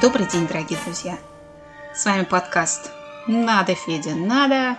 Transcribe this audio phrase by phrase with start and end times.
[0.00, 1.18] Добрый день, дорогие друзья!
[1.94, 2.90] С вами подкаст
[3.26, 4.78] «Надо, Федя, надо!»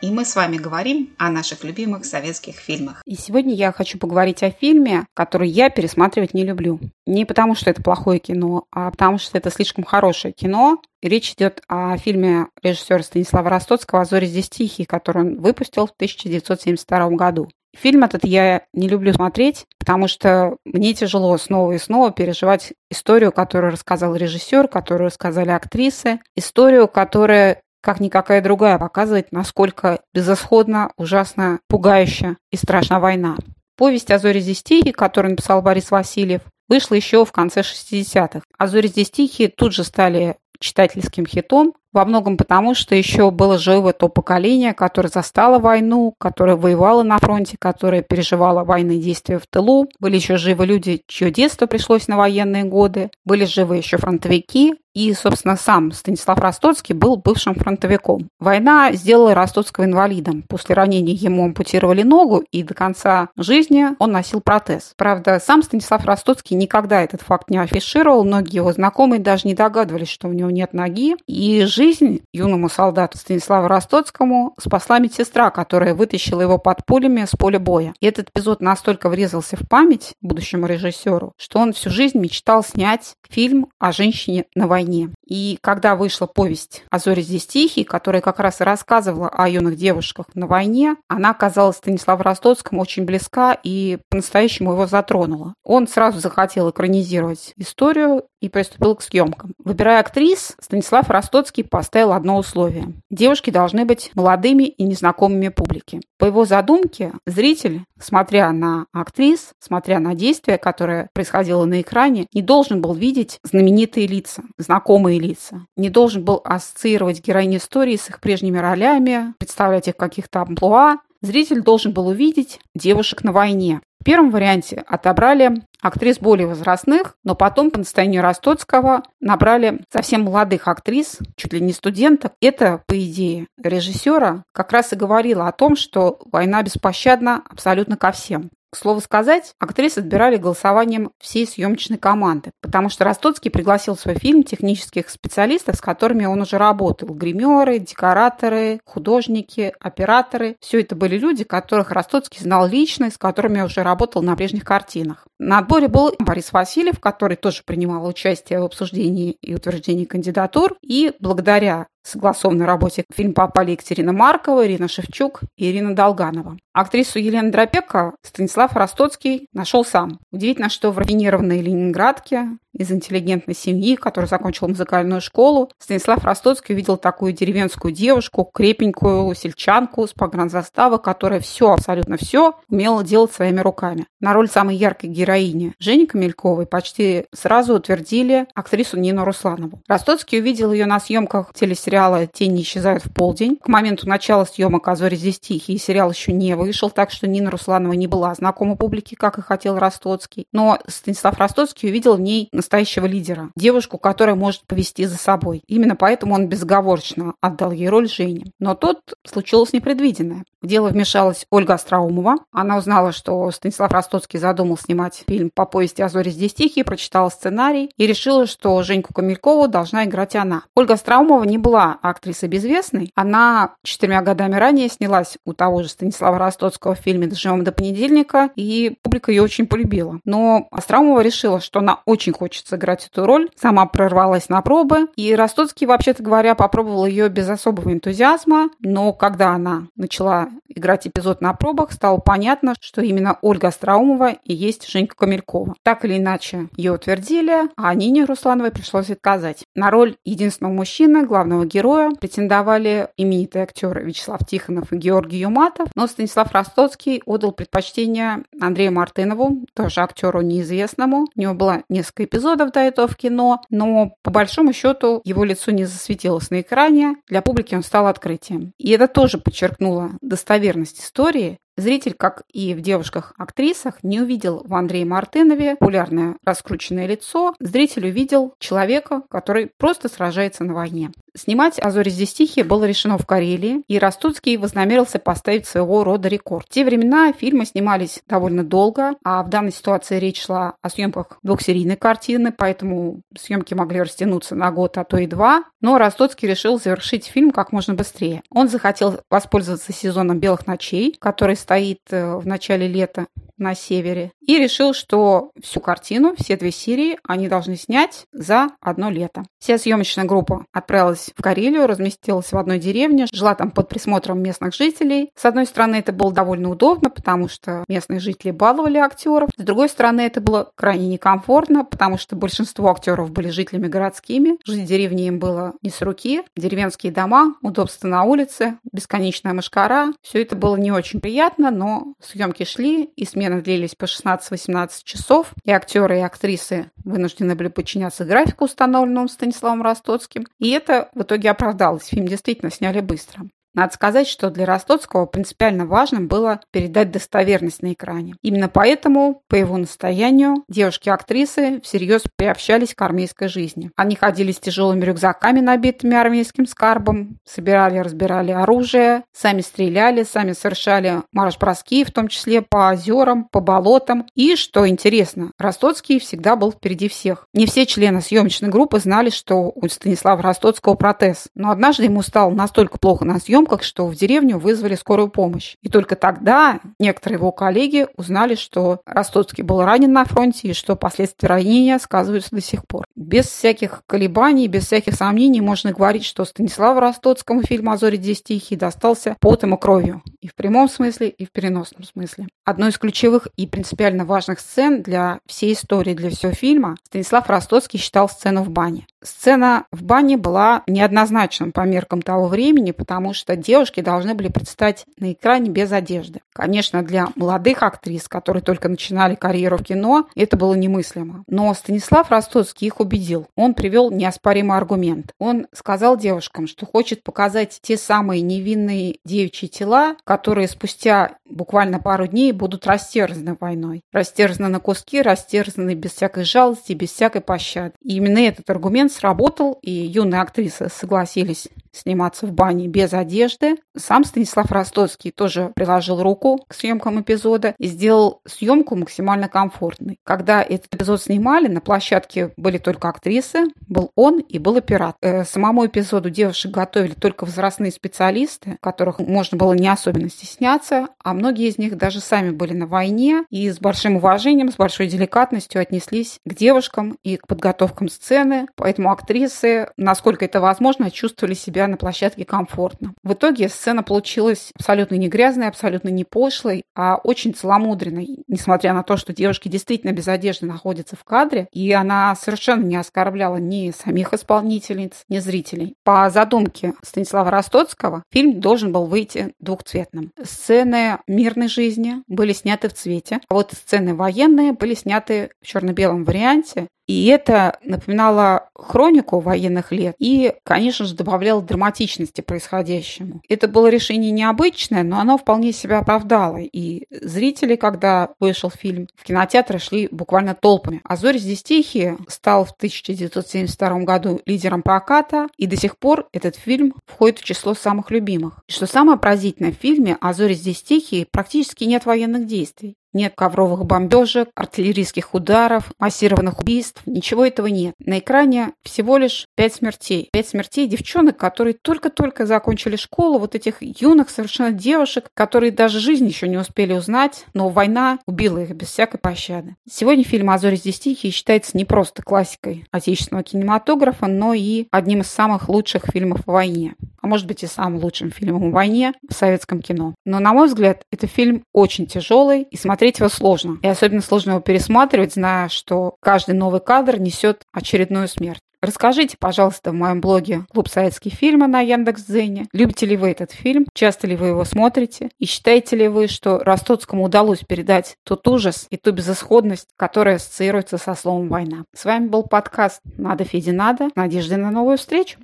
[0.00, 3.02] И мы с вами говорим о наших любимых советских фильмах.
[3.04, 6.78] И сегодня я хочу поговорить о фильме, который я пересматривать не люблю.
[7.04, 10.80] Не потому, что это плохое кино, а потому, что это слишком хорошее кино.
[11.02, 15.92] Речь идет о фильме режиссера Станислава Ростоцкого «А зори здесь тихие», который он выпустил в
[15.92, 17.48] 1972 году.
[17.76, 23.32] Фильм этот я не люблю смотреть, потому что мне тяжело снова и снова переживать историю,
[23.32, 31.60] которую рассказал режиссер, которую рассказали актрисы, историю, которая как никакая другая показывает, насколько безысходно, ужасно,
[31.68, 33.36] пугающе и страшна война.
[33.76, 38.40] Повесть «А зори здесь тихие», которую написал Борис Васильев, вышла еще в конце 60-х.
[38.56, 43.56] «А зори здесь тихие» тут же стали читательским хитом, во многом потому, что еще было
[43.56, 49.46] живо то поколение, которое застало войну, которое воевало на фронте, которое переживало военные действия в
[49.46, 49.88] тылу.
[50.00, 53.10] Были еще живы люди, чье детство пришлось на военные годы.
[53.24, 54.74] Были живы еще фронтовики.
[54.94, 58.28] И, собственно, сам Станислав Ростоцкий был бывшим фронтовиком.
[58.38, 60.42] Война сделала Ростоцкого инвалидом.
[60.48, 64.92] После ранения ему ампутировали ногу, и до конца жизни он носил протез.
[64.96, 68.24] Правда, сам Станислав Ростоцкий никогда этот факт не афишировал.
[68.24, 71.16] Многие его знакомые даже не догадывались, что у него нет ноги.
[71.26, 77.58] И жизнь юному солдату Станиславу Ростоцкому спасла медсестра, которая вытащила его под пулями с поля
[77.58, 77.94] боя.
[78.00, 83.14] И этот эпизод настолько врезался в память будущему режиссеру, что он всю жизнь мечтал снять
[83.28, 84.83] фильм о женщине на войне.
[85.26, 89.76] И когда вышла повесть «А зори здесь тихие», которая как раз и рассказывала о юных
[89.76, 95.54] девушках на войне, она оказалась Станиславу Ростоцкому очень близка и по-настоящему его затронула.
[95.64, 99.54] Он сразу захотел экранизировать историю и приступил к съемкам.
[99.64, 102.92] Выбирая актрис, Станислав Ростоцкий поставил одно условие.
[103.10, 106.00] Девушки должны быть молодыми и незнакомыми публике.
[106.18, 112.42] По его задумке, зритель, смотря на актрис, смотря на действия, которое происходило на экране, не
[112.42, 115.66] должен был видеть знаменитые лица, знакомые лица.
[115.76, 120.98] Не должен был ассоциировать героинь истории с их прежними ролями, представлять их каких-то амплуа.
[121.22, 123.80] Зритель должен был увидеть девушек на войне.
[124.04, 130.68] В первом варианте отобрали актрис более возрастных, но потом по настоянию Ростоцкого набрали совсем молодых
[130.68, 132.34] актрис, чуть ли не студенток.
[132.42, 138.12] Это, по идее режиссера, как раз и говорило о том, что война беспощадна абсолютно ко
[138.12, 138.50] всем.
[138.74, 144.16] К слову сказать, актрисы отбирали голосованием всей съемочной команды, потому что Ростоцкий пригласил в свой
[144.16, 147.06] фильм технических специалистов, с которыми он уже работал.
[147.14, 150.56] Гримеры, декораторы, художники, операторы.
[150.58, 155.26] Все это были люди, которых Ростоцкий знал лично с которыми уже работал на прежних картинах.
[155.46, 160.74] На отборе был Борис Васильев, который тоже принимал участие в обсуждении и утверждении кандидатур.
[160.80, 166.56] И благодаря согласованной работе фильм попали Екатерина Маркова, Ирина Шевчук и Ирина Долганова.
[166.72, 170.18] Актрису Елену Дропека Станислав Ростоцкий нашел сам.
[170.30, 176.96] Удивительно, что в рафинированной Ленинградке из интеллигентной семьи, который закончил музыкальную школу, Станислав Ростоцкий увидел
[176.96, 184.06] такую деревенскую девушку, крепенькую сельчанку с погранзаставы, которая все, абсолютно все умела делать своими руками.
[184.20, 185.33] На роль самой яркой героини
[185.78, 189.80] Жени Камельковой почти сразу утвердили актрису Нину Русланову.
[189.88, 193.56] Ростоцкий увидел ее на съемках телесериала «Тени исчезают в полдень».
[193.56, 197.92] К моменту начала съемок «А здесь тихие» сериал еще не вышел, так что Нина Русланова
[197.92, 200.46] не была знакома публике, как и хотел Ростоцкий.
[200.52, 205.62] Но Станислав Ростоцкий увидел в ней настоящего лидера, девушку, которая может повести за собой.
[205.66, 208.52] Именно поэтому он безоговорочно отдал ей роль Жени.
[208.58, 210.44] Но тут случилось непредвиденное.
[210.64, 212.36] В дело вмешалась Ольга Остроумова.
[212.50, 217.28] Она узнала, что Станислав Ростоцкий задумал снимать фильм по повести «А зори здесь тихие», прочитала
[217.28, 220.62] сценарий и решила, что Женьку Камелькову должна играть она.
[220.74, 223.10] Ольга Остроумова не была актрисой безвестной.
[223.14, 228.48] Она четырьмя годами ранее снялась у того же Станислава Ростоцкого в фильме «Доживем до понедельника»,
[228.56, 230.20] и публика ее очень полюбила.
[230.24, 235.34] Но Остроумова решила, что она очень хочет сыграть эту роль, сама прорвалась на пробы, и
[235.34, 241.54] Ростоцкий, вообще-то говоря, попробовал ее без особого энтузиазма, но когда она начала играть эпизод на
[241.54, 245.74] пробах, стало понятно, что именно Ольга Остроумова и есть Женька Камелькова.
[245.82, 249.64] Так или иначе, ее утвердили, а Нине Руслановой пришлось отказать.
[249.74, 256.06] На роль единственного мужчины, главного героя, претендовали именитые актеры Вячеслав Тихонов и Георгий Юматов, но
[256.06, 261.26] Станислав Ростоцкий отдал предпочтение Андрею Мартынову, тоже актеру неизвестному.
[261.34, 265.70] У него было несколько эпизодов до этого в кино, но по большому счету его лицо
[265.70, 268.72] не засветилось на экране, для публики он стал открытием.
[268.78, 270.10] И это тоже подчеркнуло
[270.44, 277.54] достоверность истории, Зритель, как и в девушках-актрисах, не увидел в Андрее Мартынове популярное раскрученное лицо.
[277.58, 281.10] Зритель увидел человека, который просто сражается на войне.
[281.36, 286.28] Снимать «А зори здесь тихие» было решено в Карелии, и Ростоцкий вознамерился поставить своего рода
[286.28, 286.66] рекорд.
[286.66, 291.38] В те времена фильмы снимались довольно долго, а в данной ситуации речь шла о съемках
[291.42, 295.64] двухсерийной картины, поэтому съемки могли растянуться на год, а то и два.
[295.84, 298.42] Но Ростоцкий решил завершить фильм как можно быстрее.
[298.48, 303.26] Он захотел воспользоваться сезоном «Белых ночей», который стоит э, в начале лета
[303.58, 309.10] на севере, и решил, что всю картину, все две серии, они должны снять за одно
[309.10, 309.44] лето.
[309.58, 314.74] Вся съемочная группа отправилась в Карелию, разместилась в одной деревне, жила там под присмотром местных
[314.74, 315.30] жителей.
[315.36, 319.50] С одной стороны, это было довольно удобно, потому что местные жители баловали актеров.
[319.56, 324.58] С другой стороны, это было крайне некомфортно, потому что большинство актеров были жителями городскими.
[324.66, 326.42] Жить в деревне им было не с руки.
[326.56, 330.12] Деревенские дома, удобство на улице, бесконечная мышкара.
[330.20, 334.90] Все это было не очень приятно, но съемки шли, и смена смены длились по 16-18
[335.04, 340.46] часов, и актеры и актрисы вынуждены были подчиняться графику, установленному Станиславом Ростоцким.
[340.58, 342.06] И это в итоге оправдалось.
[342.06, 343.42] Фильм действительно сняли быстро.
[343.74, 348.36] Надо сказать, что для Ростоцкого принципиально важным было передать достоверность на экране.
[348.40, 353.90] Именно поэтому, по его настоянию, девушки-актрисы всерьез приобщались к армейской жизни.
[353.96, 361.22] Они ходили с тяжелыми рюкзаками, набитыми армейским скарбом, собирали, разбирали оружие, сами стреляли, сами совершали
[361.32, 364.26] марш-броски, в том числе по озерам, по болотам.
[364.34, 367.48] И, что интересно, Ростоцкий всегда был впереди всех.
[367.52, 371.48] Не все члены съемочной группы знали, что у Станислава Ростоцкого протез.
[371.56, 375.76] Но однажды ему стало настолько плохо на съемках, съемках, что в деревню вызвали скорую помощь.
[375.82, 380.96] И только тогда некоторые его коллеги узнали, что Ростоцкий был ранен на фронте и что
[380.96, 383.04] последствия ранения сказываются до сих пор.
[383.16, 388.42] Без всяких колебаний, без всяких сомнений можно говорить, что Станиславу Ростоцкому фильм «А зори здесь
[388.42, 390.22] тихие» достался потом и кровью.
[390.40, 392.46] И в прямом смысле, и в переносном смысле.
[392.64, 397.98] Одной из ключевых и принципиально важных сцен для всей истории, для всего фильма Станислав Ростоцкий
[397.98, 399.06] считал сцену в бане.
[399.22, 405.06] Сцена в бане была неоднозначным по меркам того времени, потому что девушки должны были предстать
[405.18, 406.40] на экране без одежды.
[406.52, 411.44] Конечно, для молодых актрис, которые только начинали карьеру в кино, это было немыслимо.
[411.46, 413.46] Но Станислав Ростоцкий их убедил.
[413.56, 415.32] Он привел неоспоримый аргумент.
[415.38, 422.26] Он сказал девушкам, что хочет показать те самые невинные девичьи тела, которые спустя буквально пару
[422.26, 424.02] дней будут растерзаны войной.
[424.12, 427.92] Растерзаны на куски, растерзаны без всякой жалости, без всякой пощады.
[428.02, 433.76] И именно этот аргумент сработал, и юные актрисы согласились сниматься в бане без одежды.
[433.96, 440.18] Сам Станислав Ростоцкий тоже приложил руку к съемкам эпизода и сделал съемку максимально комфортной.
[440.24, 445.16] Когда этот эпизод снимали, на площадке были только актрисы, был он и был оператор.
[445.20, 451.34] Э, самому эпизоду девушек готовили только возрастные специалисты, которых можно было не особенно стесняться, а
[451.34, 455.80] многие из них даже сами были на войне и с большим уважением, с большой деликатностью
[455.80, 458.66] отнеслись к девушкам и к подготовкам сцены.
[458.76, 463.14] Поэтому актрисы, насколько это возможно, чувствовали себя себя на площадке комфортно.
[463.22, 469.02] В итоге сцена получилась абсолютно не грязной, абсолютно не пошлой, а очень целомудренной, несмотря на
[469.02, 473.92] то, что девушки действительно без одежды находятся в кадре, и она совершенно не оскорбляла ни
[473.92, 475.94] самих исполнительниц, ни зрителей.
[476.04, 480.32] По задумке Станислава Ростоцкого фильм должен был выйти двухцветным.
[480.42, 486.24] Сцены мирной жизни были сняты в цвете, а вот сцены военные были сняты в черно-белом
[486.24, 493.42] варианте, и это напоминало хронику военных лет и, конечно же, добавляло драматичности происходящему.
[493.48, 496.58] Это было решение необычное, но оно вполне себя оправдало.
[496.58, 501.00] И зрители, когда вышел фильм, в кинотеатры шли буквально толпами.
[501.04, 506.54] «А зори здесь тихие» стал в 1972 году лидером проката, и до сих пор этот
[506.54, 508.60] фильм входит в число самых любимых.
[508.68, 512.96] И что самое поразительное в фильме «А зори здесь тихие» практически нет военных действий.
[513.14, 517.00] Нет ковровых бомбежек, артиллерийских ударов, массированных убийств.
[517.06, 517.94] Ничего этого нет.
[518.00, 520.28] На экране всего лишь пять смертей.
[520.32, 523.38] Пять смертей девчонок, которые только-только закончили школу.
[523.38, 528.58] Вот этих юных совершенно девушек, которые даже жизнь еще не успели узнать, но война убила
[528.58, 529.76] их без всякой пощады.
[529.88, 535.20] Сегодня фильм «А зори здесь тихие» считается не просто классикой отечественного кинематографа, но и одним
[535.20, 536.94] из самых лучших фильмов о войне.
[537.24, 540.14] А может быть и самым лучшим фильмом о войне в советском кино.
[540.26, 543.78] Но, на мой взгляд, это фильм очень тяжелый и смотреть смотреть его сложно.
[543.82, 548.60] И особенно сложно его пересматривать, зная, что каждый новый кадр несет очередную смерть.
[548.80, 553.86] Расскажите, пожалуйста, в моем блоге «Клуб советских фильмов» на Яндекс.Дзене, любите ли вы этот фильм,
[553.94, 558.86] часто ли вы его смотрите, и считаете ли вы, что Ростоцкому удалось передать тот ужас
[558.90, 561.84] и ту безысходность, которая ассоциируется со словом «война».
[561.94, 564.10] С вами был подкаст «Надо, Феди, надо».
[564.14, 565.38] Надежды на новую встречу.